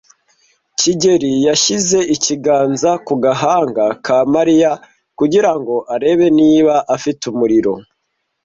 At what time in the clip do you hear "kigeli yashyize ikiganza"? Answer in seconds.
0.79-2.91